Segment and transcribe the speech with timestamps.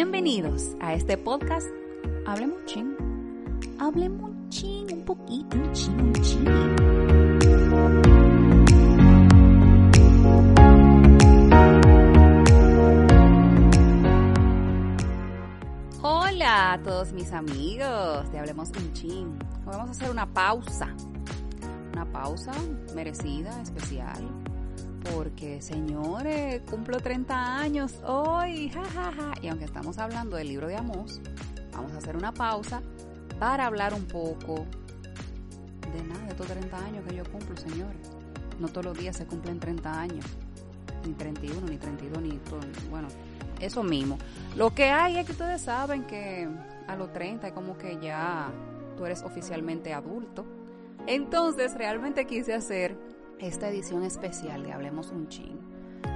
[0.00, 1.66] Bienvenidos a este podcast.
[2.24, 2.94] Hablemos ching.
[3.80, 6.46] Hablemos ching, un poquito, ching, ching.
[16.00, 19.36] Hola a todos mis amigos de Hablemos un Chin.
[19.64, 20.94] Vamos a hacer una pausa.
[21.92, 22.52] Una pausa
[22.94, 24.47] merecida, especial.
[25.14, 28.68] Porque, señores, cumplo 30 años hoy.
[28.70, 29.32] Ja, ja, ja.
[29.40, 31.20] Y aunque estamos hablando del libro de Amós,
[31.72, 32.82] vamos a hacer una pausa
[33.38, 34.66] para hablar un poco
[35.92, 38.10] de nada, de estos 30 años que yo cumplo, señores.
[38.58, 40.24] No todos los días se cumplen 30 años.
[41.06, 42.60] Ni 31, ni 32, ni todo.
[42.90, 43.08] Bueno,
[43.60, 44.18] eso mismo.
[44.56, 46.48] Lo que hay es que ustedes saben que
[46.86, 48.50] a los 30 es como que ya
[48.96, 50.44] tú eres oficialmente adulto.
[51.06, 52.96] Entonces realmente quise hacer
[53.40, 55.58] esta edición especial de Hablemos un Chin.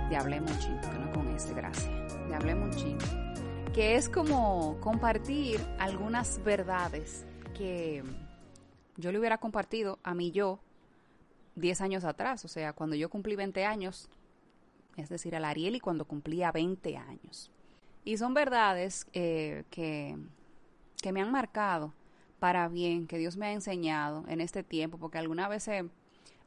[0.09, 1.89] De Hablemos un Chin, que no con ese, gracias.
[2.29, 2.99] De Hablemos un Chin.
[3.73, 7.25] Que es como compartir algunas verdades
[7.57, 8.03] que
[8.97, 10.59] yo le hubiera compartido a mí yo
[11.55, 12.45] 10 años atrás.
[12.45, 14.11] O sea, cuando yo cumplí 20 años,
[14.97, 17.51] es decir, al Ariel y cuando cumplía 20 años.
[18.05, 20.19] Y son verdades eh, que,
[21.01, 21.95] que me han marcado
[22.41, 25.85] para bien, que Dios me ha enseñado en este tiempo, porque algunas veces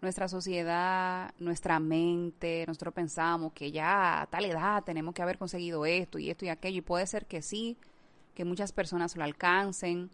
[0.02, 5.86] nuestra sociedad, nuestra mente, nosotros pensamos que ya a tal edad tenemos que haber conseguido
[5.86, 7.78] esto y esto y aquello, y puede ser que sí,
[8.34, 10.10] que muchas personas lo alcancen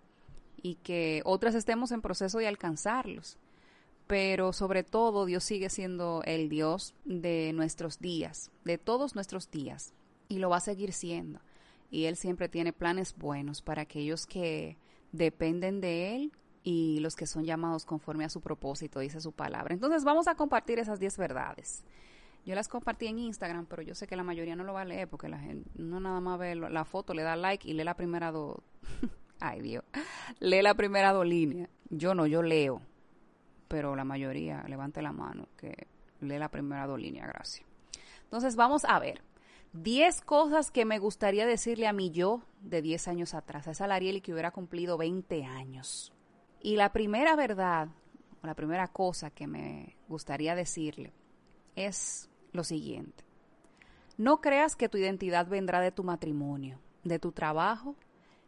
[0.62, 3.38] y que otras estemos en proceso de alcanzarlos
[4.12, 9.94] pero sobre todo Dios sigue siendo el Dios de nuestros días, de todos nuestros días,
[10.28, 11.40] y lo va a seguir siendo.
[11.90, 14.75] Y Él siempre tiene planes buenos para aquellos que
[15.14, 19.73] dependen de Él y los que son llamados conforme a su propósito, dice su palabra.
[19.73, 21.83] Entonces vamos a compartir esas 10 verdades.
[22.45, 24.85] Yo las compartí en Instagram, pero yo sé que la mayoría no lo va a
[24.85, 27.83] leer porque la gente no nada más ve la foto, le da like y lee
[27.83, 28.57] la primera dos.
[29.39, 29.83] Ay Dios,
[30.39, 31.69] lee la primera dos líneas.
[31.89, 32.81] Yo no, yo leo
[33.72, 35.88] pero la mayoría levante la mano que
[36.19, 37.66] lee la primera dos líneas, gracias.
[38.25, 39.22] Entonces vamos a ver.
[39.72, 43.88] 10 cosas que me gustaría decirle a mi yo de 10 años atrás, a esa
[43.88, 46.11] Lariel que hubiera cumplido 20 años.
[46.61, 47.89] Y la primera verdad,
[48.44, 51.13] la primera cosa que me gustaría decirle
[51.75, 53.23] es lo siguiente.
[54.17, 57.95] No creas que tu identidad vendrá de tu matrimonio, de tu trabajo,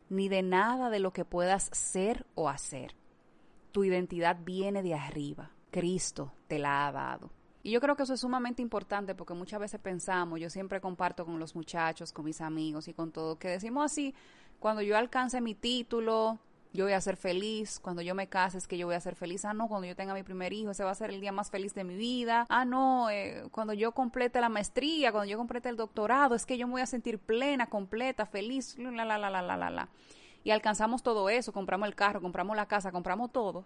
[0.10, 2.96] ni de nada de lo que puedas ser o hacer
[3.74, 5.52] tu identidad viene de arriba.
[5.72, 7.32] Cristo te la ha dado.
[7.64, 11.26] Y yo creo que eso es sumamente importante porque muchas veces pensamos, yo siempre comparto
[11.26, 14.14] con los muchachos, con mis amigos y con todo, que decimos así,
[14.60, 16.40] cuando yo alcance mi título,
[16.74, 19.16] yo voy a ser feliz, cuando yo me case es que yo voy a ser
[19.16, 21.32] feliz, ah, no, cuando yo tenga mi primer hijo, ese va a ser el día
[21.32, 25.38] más feliz de mi vida, ah, no, eh, cuando yo complete la maestría, cuando yo
[25.38, 29.20] complete el doctorado, es que yo me voy a sentir plena, completa, feliz, la, la,
[29.20, 29.90] la, la, la, la, la.
[30.44, 33.66] Y alcanzamos todo eso, compramos el carro, compramos la casa, compramos todo,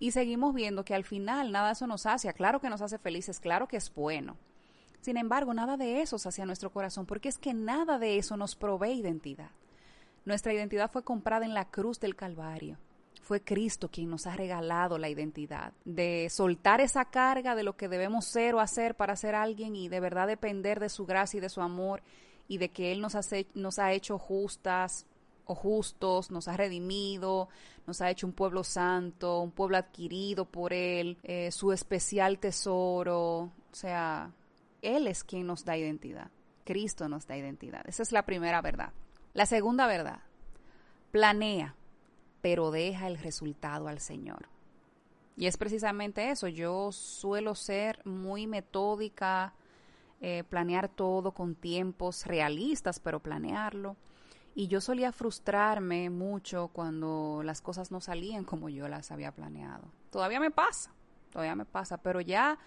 [0.00, 2.98] y seguimos viendo que al final nada de eso nos hace, claro que nos hace
[2.98, 4.36] felices, claro que es bueno.
[5.02, 8.56] Sin embargo, nada de eso hacia nuestro corazón, porque es que nada de eso nos
[8.56, 9.50] provee identidad.
[10.24, 12.78] Nuestra identidad fue comprada en la cruz del Calvario.
[13.22, 17.88] Fue Cristo quien nos ha regalado la identidad, de soltar esa carga de lo que
[17.88, 21.40] debemos ser o hacer para ser alguien y de verdad depender de su gracia y
[21.40, 22.02] de su amor
[22.48, 23.14] y de que Él nos,
[23.78, 25.06] ha hecho justas,
[25.44, 27.48] o justos, nos ha redimido,
[27.86, 33.42] nos ha hecho un pueblo santo, un pueblo adquirido por Él, eh, su especial tesoro.
[33.42, 34.32] O sea,
[34.82, 36.30] Él es quien nos da identidad.
[36.64, 37.82] Cristo nos da identidad.
[37.86, 38.92] Esa es la primera verdad.
[39.32, 40.20] La segunda verdad,
[41.12, 41.76] planea,
[42.40, 44.48] pero deja el resultado al Señor.
[45.36, 46.48] Y es precisamente eso.
[46.48, 49.54] Yo suelo ser muy metódica,
[50.20, 53.96] eh, planear todo con tiempos realistas, pero planearlo.
[54.54, 59.84] Y yo solía frustrarme mucho cuando las cosas no salían como yo las había planeado.
[60.10, 60.90] Todavía me pasa,
[61.30, 62.58] todavía me pasa, pero ya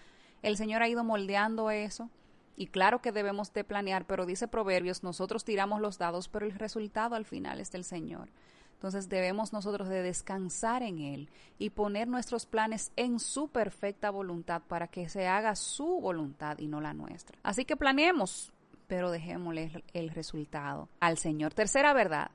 [0.42, 2.10] el Señor ha ido moldeando eso.
[2.56, 6.52] Y claro que debemos de planear, pero dice Proverbios, nosotros tiramos los dados, pero el
[6.52, 8.30] resultado al final es del Señor.
[8.74, 14.62] Entonces debemos nosotros de descansar en Él y poner nuestros planes en su perfecta voluntad
[14.68, 17.38] para que se haga su voluntad y no la nuestra.
[17.42, 18.52] Así que planeemos,
[18.86, 21.54] pero dejémosle el resultado al Señor.
[21.54, 22.30] Tercera verdad,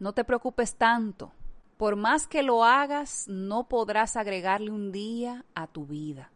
[0.00, 1.32] no te preocupes tanto.
[1.76, 6.30] Por más que lo hagas, no podrás agregarle un día a tu vida.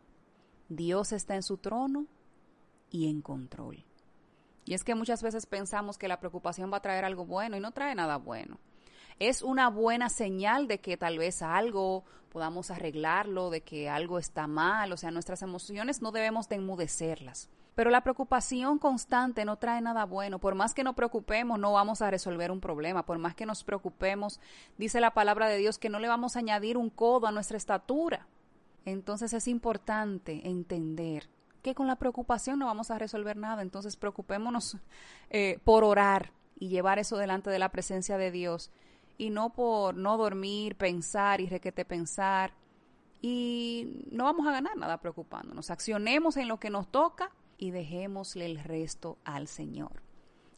[0.69, 2.07] Dios está en su trono
[2.95, 3.85] y en control.
[4.65, 7.61] Y es que muchas veces pensamos que la preocupación va a traer algo bueno y
[7.61, 8.59] no trae nada bueno.
[9.19, 14.47] Es una buena señal de que tal vez algo podamos arreglarlo, de que algo está
[14.47, 17.51] mal, o sea, nuestras emociones no debemos de enmudecerlas.
[17.75, 20.39] Pero la preocupación constante no trae nada bueno.
[20.39, 23.05] Por más que nos preocupemos, no vamos a resolver un problema.
[23.05, 24.39] Por más que nos preocupemos,
[24.79, 27.57] dice la palabra de Dios que no le vamos a añadir un codo a nuestra
[27.57, 28.29] estatura.
[28.85, 31.29] Entonces es importante entender
[31.65, 33.63] que con la preocupación no vamos a resolver nada.
[33.63, 34.77] Entonces preocupémonos
[35.31, 38.71] eh, por orar y llevar eso delante de la presencia de Dios
[39.17, 42.53] y no por no dormir, pensar y requete pensar.
[43.23, 45.71] Y no vamos a ganar nada preocupándonos.
[45.71, 50.03] Accionemos en lo que nos toca y dejémosle el resto al Señor.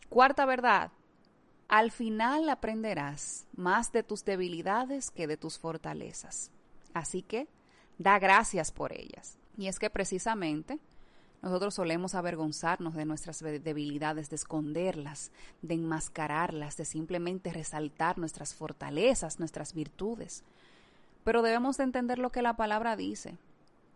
[0.09, 0.91] Cuarta verdad,
[1.69, 6.51] al final aprenderás más de tus debilidades que de tus fortalezas.
[6.95, 7.47] Así que
[7.99, 9.39] da gracias por ellas.
[9.57, 10.81] Y es que precisamente
[11.47, 15.31] nosotros solemos avergonzarnos de nuestras debilidades, de esconderlas,
[15.63, 20.43] de enmascararlas, de simplemente resaltar nuestras fortalezas, nuestras virtudes.
[21.23, 23.39] Pero debemos de entender lo que la palabra dice.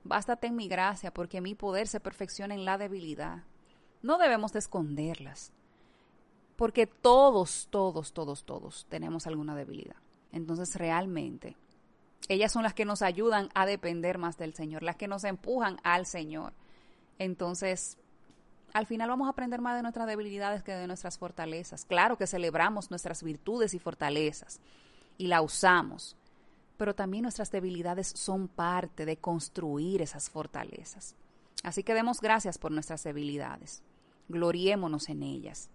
[0.05, 3.43] Bástate en mi gracia, porque mi poder se perfecciona en la debilidad.
[4.01, 5.53] No debemos de esconderlas,
[6.55, 9.97] porque todos, todos, todos, todos tenemos alguna debilidad.
[10.31, 11.57] Entonces realmente
[12.29, 15.79] ellas son las que nos ayudan a depender más del Señor, las que nos empujan
[15.83, 16.53] al Señor.
[17.21, 17.99] Entonces,
[18.73, 21.85] al final vamos a aprender más de nuestras debilidades que de nuestras fortalezas.
[21.85, 24.59] Claro que celebramos nuestras virtudes y fortalezas
[25.19, 26.17] y la usamos,
[26.79, 31.15] pero también nuestras debilidades son parte de construir esas fortalezas.
[31.63, 33.83] Así que demos gracias por nuestras debilidades,
[34.31, 35.69] gloriémonos en ellas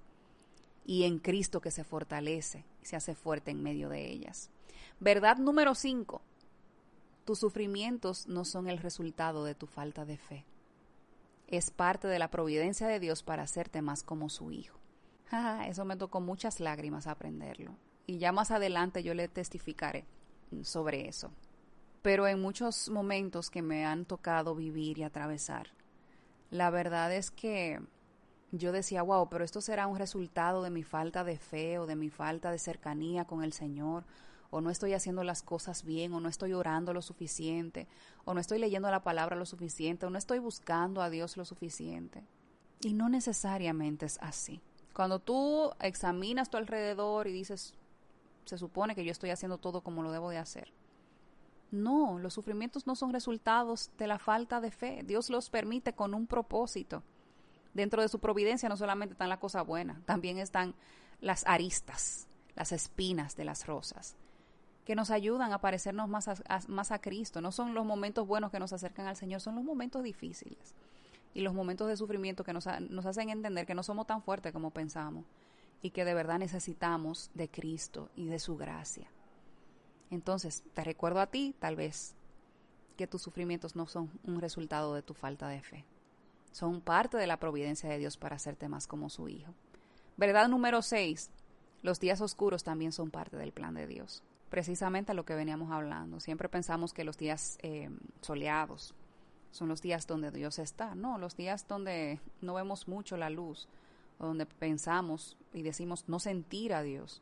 [0.84, 4.50] y en Cristo que se fortalece y se hace fuerte en medio de ellas.
[5.00, 6.24] Verdad número 5.
[7.24, 10.44] Tus sufrimientos no son el resultado de tu falta de fe.
[11.48, 14.80] Es parte de la providencia de Dios para hacerte más como su hijo.
[15.68, 17.76] eso me tocó muchas lágrimas aprenderlo.
[18.08, 20.06] Y ya más adelante yo le testificaré
[20.62, 21.32] sobre eso.
[22.02, 25.70] Pero en muchos momentos que me han tocado vivir y atravesar,
[26.52, 27.80] la verdad es que
[28.52, 31.96] yo decía, wow, pero esto será un resultado de mi falta de fe o de
[31.96, 34.06] mi falta de cercanía con el Señor,
[34.50, 37.88] o no estoy haciendo las cosas bien, o no estoy orando lo suficiente,
[38.24, 41.46] o no estoy leyendo la palabra lo suficiente, o no estoy buscando a Dios lo
[41.46, 42.24] suficiente.
[42.82, 44.62] Y no necesariamente es así.
[44.94, 47.74] Cuando tú examinas tu alrededor y dices,
[48.46, 50.72] se supone que yo estoy haciendo todo como lo debo de hacer.
[51.72, 55.04] No, los sufrimientos no son resultados de la falta de fe.
[55.04, 57.04] Dios los permite con un propósito.
[57.74, 60.76] Dentro de su providencia no solamente están las cosas buenas, también están
[61.20, 64.16] las aristas, las espinas de las rosas,
[64.86, 67.42] que nos ayudan a parecernos más a, Cristo.
[67.42, 70.76] No son los momentos buenos que nos acercan al Señor, son los momentos difíciles
[71.34, 74.54] y los momentos de sufrimiento que nos, nos hacen entender que no somos tan fuertes
[74.54, 75.26] como pensamos
[75.82, 79.08] y que de verdad necesitamos de Cristo y de su gracia.
[80.12, 82.16] Entonces, te recuerdo a ti, tal vez,
[82.96, 85.84] que tus sufrimientos no son un resultado de tu falta de fe.
[86.52, 89.54] Son parte de la providencia de Dios para hacerte más como su Hijo.
[90.16, 91.30] Verdad número 6.
[91.82, 94.24] Los días oscuros también son parte del plan de Dios.
[94.50, 96.20] Precisamente lo que veníamos hablando.
[96.20, 97.90] Siempre pensamos que los días eh,
[98.22, 98.94] soleados
[99.52, 100.96] son los días donde Dios está.
[100.96, 103.68] No, los días donde no vemos mucho la luz,
[104.20, 107.22] donde pensamos y decimos no sentir a Dios,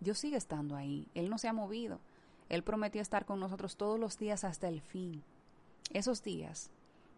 [0.00, 2.00] Dios sigue estando ahí, Él no se ha movido,
[2.48, 5.22] Él prometió estar con nosotros todos los días hasta el fin.
[5.92, 6.70] Esos días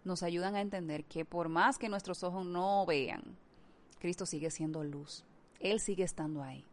[0.04, 3.36] nos ayudan a entender que por más que nuestros ojos no vean,
[3.98, 5.24] Cristo sigue siendo luz,
[5.58, 6.64] Él sigue estando ahí,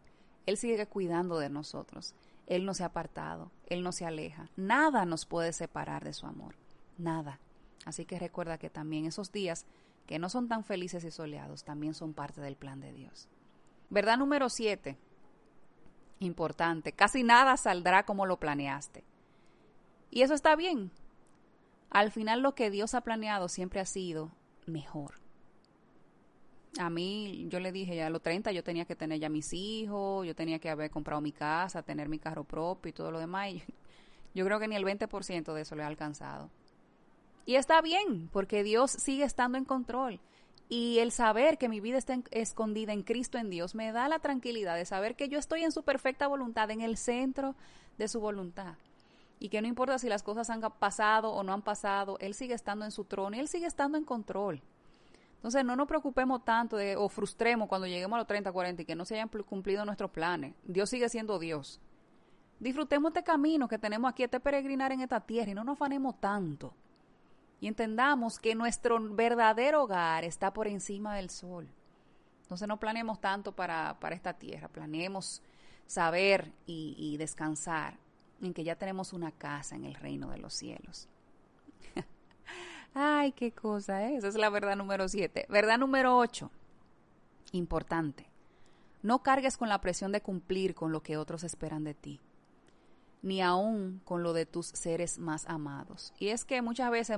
[0.46, 2.14] Él sigue cuidando de nosotros,
[2.48, 6.26] Él no se ha apartado, Él no se aleja, nada nos puede separar de su
[6.26, 6.56] amor,
[6.98, 7.40] nada.
[7.86, 9.66] Así que recuerda que también esos días
[10.08, 13.30] que no son tan felices y soleados, también son parte del plan de Dios.
[13.90, 14.98] Verdad número siete,
[16.20, 19.04] importante, casi nada saldrá como lo planeaste.
[20.10, 20.92] Y eso está bien.
[21.90, 24.32] Al final lo que Dios ha planeado siempre ha sido
[24.66, 25.23] mejor.
[26.80, 29.54] A mí, yo le dije ya a los 30 yo tenía que tener ya mis
[29.54, 33.20] hijos, yo tenía que haber comprado mi casa, tener mi carro propio y todo lo
[33.20, 33.50] demás.
[33.52, 33.64] Y
[34.34, 36.50] yo creo que ni el 20% de eso lo he alcanzado.
[37.46, 40.20] Y está bien, porque Dios sigue estando en control.
[40.70, 44.20] Y el saber que mi vida está escondida en Cristo en Dios me da la
[44.20, 47.56] tranquilidad de saber que yo estoy en su perfecta voluntad, en el centro
[47.98, 48.76] de su voluntad.
[49.40, 52.54] Y que no importa si las cosas han pasado o no han pasado, Él sigue
[52.54, 54.64] estando en su trono y Él sigue estando en control.
[55.44, 58.86] Entonces no nos preocupemos tanto de, o frustremos cuando lleguemos a los 30, 40 y
[58.86, 60.56] que no se hayan cumplido nuestros planes.
[60.64, 61.82] Dios sigue siendo Dios.
[62.62, 66.18] Disfrutemos este camino que tenemos aquí, este peregrinar en esta tierra y no nos afanemos
[66.22, 66.74] tanto.
[67.60, 71.68] Y entendamos que nuestro verdadero hogar está por encima del sol.
[72.44, 75.42] Entonces no planeemos tanto para, para esta tierra, planeemos
[75.88, 77.98] saber y, y descansar
[78.42, 81.10] en que ya tenemos una casa en el reino de los cielos.
[82.96, 84.18] Ay, qué cosa, ¿eh?
[84.18, 85.46] Esa es la verdad número siete.
[85.50, 86.52] Verdad número ocho.
[87.52, 88.28] Importante.
[89.02, 92.22] No cargues con la presión de cumplir con lo que otros esperan de ti,
[93.22, 96.14] ni aún con lo de tus seres más amados.
[96.20, 97.18] Y es que muchas veces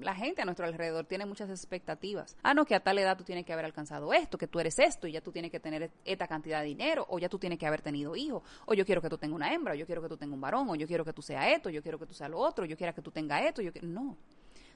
[0.00, 2.36] la gente a nuestro alrededor tiene muchas expectativas.
[2.42, 4.78] Ah, no, que a tal edad tú tienes que haber alcanzado esto, que tú eres
[4.78, 7.58] esto y ya tú tienes que tener esta cantidad de dinero, o ya tú tienes
[7.58, 10.00] que haber tenido hijos, o yo quiero que tú tengas una hembra, o yo quiero
[10.00, 12.06] que tú tengas un varón, o yo quiero que tú seas esto, yo quiero que
[12.06, 13.88] tú seas lo otro, yo quiero que tú tengas esto, yo quiero...
[13.88, 14.16] No.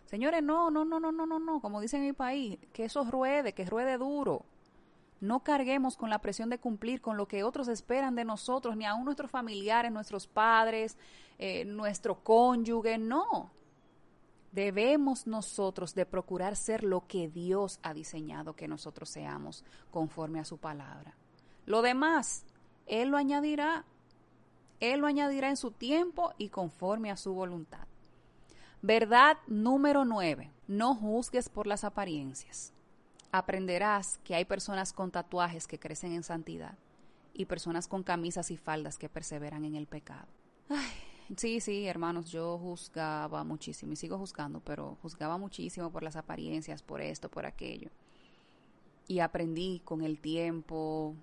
[0.07, 3.05] Señores, no, no, no, no, no, no, no, como dicen en mi país, que eso
[3.05, 4.45] ruede, que ruede duro.
[5.21, 8.85] No carguemos con la presión de cumplir con lo que otros esperan de nosotros, ni
[8.85, 10.99] aún nuestros familiares, nuestros padres,
[11.39, 13.51] eh, nuestro cónyuge, no.
[14.53, 20.45] Debemos nosotros de procurar ser lo que Dios ha diseñado que nosotros seamos conforme a
[20.45, 21.17] su palabra.
[21.67, 22.45] Lo demás,
[22.87, 23.85] Él lo añadirá.
[24.81, 27.87] Él lo añadirá en su tiempo y conforme a su voluntad.
[28.87, 30.50] Verdad número 9.
[30.69, 32.75] No juzgues por las apariencias.
[33.33, 36.76] Aprenderás que hay personas con tatuajes que crecen en santidad
[37.33, 40.26] y personas con camisas y faldas que perseveran en el pecado.
[40.69, 40.85] Ay,
[41.35, 46.83] sí, sí, hermanos, yo juzgaba muchísimo y sigo juzgando, pero juzgaba muchísimo por las apariencias,
[46.83, 47.88] por esto, por aquello.
[49.09, 51.14] Y aprendí con el tiempo,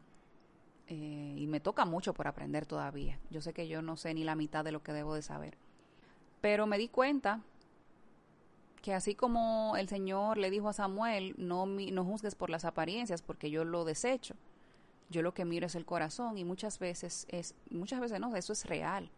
[0.87, 3.19] eh, y me toca mucho por aprender todavía.
[3.29, 5.59] Yo sé que yo no sé ni la mitad de lo que debo de saber.
[6.41, 7.43] Pero me di cuenta
[8.81, 13.21] que así como el Señor le dijo a Samuel, no, no juzgues por las apariencias
[13.21, 14.35] porque yo lo desecho.
[15.09, 18.53] Yo lo que miro es el corazón y muchas veces es muchas veces no, eso
[18.53, 19.11] es real.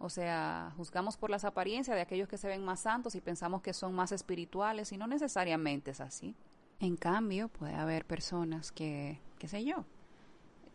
[0.00, 3.62] O sea, juzgamos por las apariencias de aquellos que se ven más santos y pensamos
[3.62, 6.34] que son más espirituales y no necesariamente es así.
[6.78, 9.84] En cambio, puede haber personas que, qué sé yo,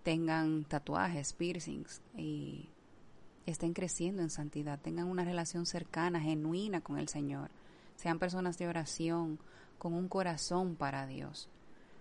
[0.03, 2.69] tengan tatuajes, piercings y
[3.45, 7.51] estén creciendo en santidad, tengan una relación cercana, genuina con el Señor
[7.95, 9.39] sean personas de oración,
[9.77, 11.49] con un corazón para Dios.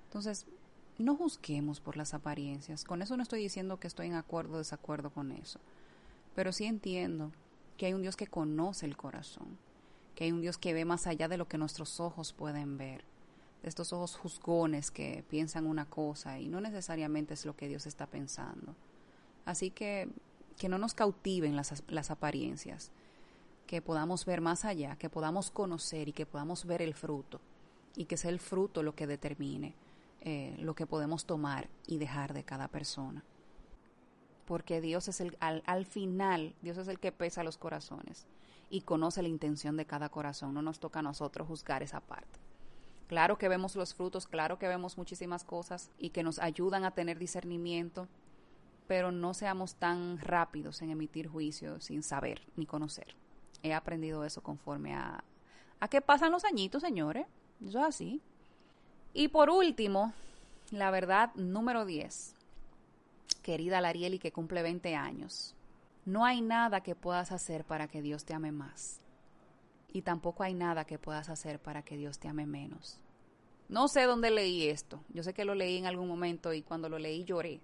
[0.04, 0.46] Entonces,
[0.98, 2.84] no juzguemos por las apariencias.
[2.84, 5.58] Con eso no estoy diciendo que estoy en acuerdo o desacuerdo con eso.
[6.34, 7.32] Pero sí entiendo
[7.76, 9.58] que hay un Dios que conoce el corazón,
[10.14, 13.04] que hay un Dios que ve más allá de lo que nuestros ojos pueden ver,
[13.62, 17.86] de estos ojos juzgones que piensan una cosa y no necesariamente es lo que Dios
[17.86, 18.74] está pensando.
[19.44, 20.08] Así que
[20.58, 22.92] que no nos cautiven las, las apariencias,
[23.66, 27.40] que podamos ver más allá, que podamos conocer y que podamos ver el fruto
[27.96, 29.74] y que sea el fruto lo que determine
[30.24, 33.24] eh, lo que podemos tomar y dejar de cada persona.
[34.46, 38.26] Porque Dios es el, al, al final, Dios es el que pesa los corazones
[38.70, 40.54] y conoce la intención de cada corazón.
[40.54, 42.38] No nos toca a nosotros juzgar esa parte.
[43.08, 46.92] Claro que vemos los frutos, claro que vemos muchísimas cosas y que nos ayudan a
[46.92, 48.06] tener discernimiento,
[48.86, 53.16] pero no seamos tan rápidos en emitir juicios sin saber ni conocer
[53.62, 55.22] he aprendido eso conforme a,
[55.80, 57.26] a que pasan los añitos, señores.
[57.66, 58.20] Eso es así.
[59.14, 60.12] Y por último,
[60.70, 62.34] la verdad número 10.
[63.42, 65.54] Querida Larieli, que cumple 20 años.
[66.04, 69.00] No hay nada que puedas hacer para que Dios te ame más.
[69.92, 72.98] Y tampoco hay nada que puedas hacer para que Dios te ame menos.
[73.68, 75.00] No sé dónde leí esto.
[75.10, 77.60] Yo sé que lo leí en algún momento y cuando lo leí lloré.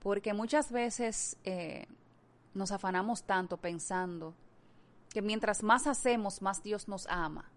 [0.00, 1.86] Porque muchas veces eh,
[2.54, 4.34] nos afanamos tanto pensando
[5.12, 7.50] que mientras más hacemos, más Dios nos ama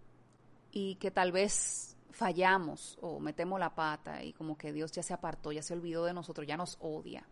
[0.72, 5.14] y que tal vez fallamos o metemos la pata y como que Dios ya se
[5.14, 7.28] apartó, ya se olvidó de nosotros, ya nos odia.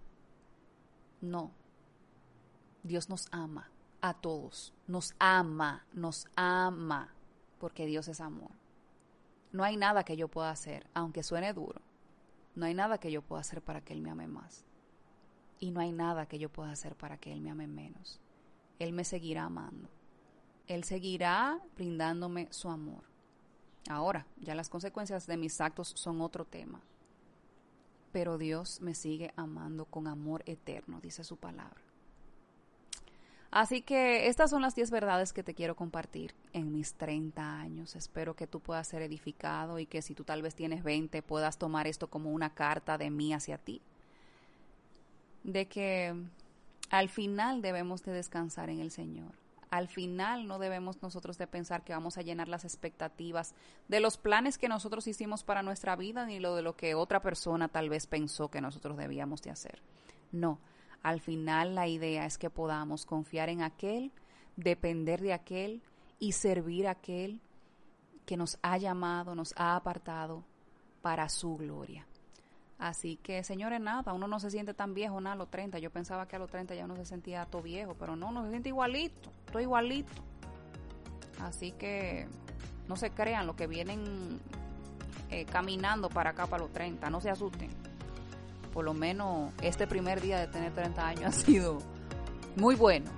[1.22, 1.51] No,
[2.84, 3.70] Dios nos ama
[4.01, 7.13] a todos, nos ama, nos ama,
[7.60, 8.51] porque Dios es amor.
[9.53, 11.82] No hay nada que yo pueda hacer, aunque suene duro,
[12.56, 14.65] no hay nada que yo pueda hacer para que Él me ame más.
[15.60, 18.20] Y no hay nada que yo pueda hacer para que Él me ame menos.
[18.80, 19.89] Él me seguirá amando.
[20.67, 23.03] Él seguirá brindándome su amor.
[23.89, 26.82] Ahora, ya las consecuencias de mis actos son otro tema.
[28.12, 31.82] Pero Dios me sigue amando con amor eterno, dice su palabra.
[33.53, 37.96] Así que estas son las 10 verdades que te quiero compartir en mis 30 años.
[37.96, 41.60] Espero que tú puedas ser edificado y que si tú tal vez tienes 20 puedas
[41.60, 43.79] tomar esto como una carta de mí hacia ti.
[45.43, 46.15] De que
[46.89, 49.42] al final debemos de descansar en el Señor.
[49.74, 53.56] Al final no debemos nosotros de pensar que vamos a llenar las expectativas
[53.88, 57.24] de los planes que nosotros hicimos para nuestra vida ni lo de lo que otra
[57.24, 59.82] persona tal vez pensó que nosotros debíamos de hacer.
[60.32, 60.60] No,
[61.01, 64.12] al final la idea es que podamos confiar en aquel,
[64.58, 65.82] depender de aquel
[66.20, 67.42] y servir a aquel
[68.27, 70.44] que nos ha llamado, nos ha apartado
[71.01, 72.06] para su gloria.
[72.77, 75.80] Así que, señores, nada, uno no se siente tan viejo nada a los 30.
[75.80, 78.44] Yo pensaba que a los 30 ya uno se sentía todo viejo, pero no, no
[78.44, 80.12] se siente igualito, todo igualito.
[81.39, 82.27] Así que
[82.88, 84.39] no se crean los que vienen
[85.30, 87.70] eh, caminando para acá para los 30, no se asusten
[88.74, 91.77] por lo menos este primer día de tener 30 años ha sido
[92.56, 93.10] muy bueno.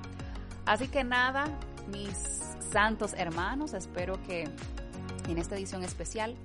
[0.65, 1.45] Así que nada,
[1.87, 2.13] mis
[2.71, 4.49] santos hermanos, espero que
[5.27, 6.35] en esta edición especial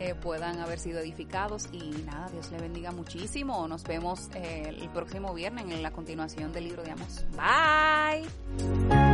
[0.00, 3.66] eh, puedan haber sido edificados y nada, Dios le bendiga muchísimo.
[3.68, 7.24] Nos vemos eh, el próximo viernes en la continuación del libro de Amos.
[7.36, 9.13] Bye.